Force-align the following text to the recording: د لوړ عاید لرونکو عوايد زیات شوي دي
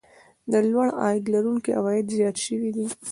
د 0.51 0.53
لوړ 0.69 0.87
عاید 1.01 1.23
لرونکو 1.33 1.69
عوايد 1.79 2.05
زیات 2.17 2.37
شوي 2.45 2.69
دي 2.75 2.85